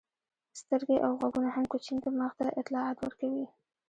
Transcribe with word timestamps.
سترګې 0.61 0.97
او 1.05 1.11
غوږونه 1.19 1.49
هم 1.55 1.65
کوچني 1.71 1.99
دماغ 2.05 2.31
ته 2.39 2.45
اطلاعات 2.61 2.97
ورکوي. 2.99 3.45